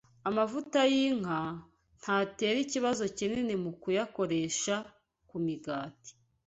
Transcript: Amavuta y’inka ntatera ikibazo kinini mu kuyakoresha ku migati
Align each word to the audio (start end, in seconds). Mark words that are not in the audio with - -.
Amavuta 0.29 0.79
y’inka 0.93 1.39
ntatera 1.99 2.57
ikibazo 2.65 3.03
kinini 3.17 3.53
mu 3.63 3.71
kuyakoresha 3.81 4.75
ku 5.29 5.35
migati 5.45 6.11